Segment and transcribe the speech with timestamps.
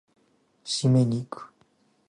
[0.65, 1.53] 締めに行く！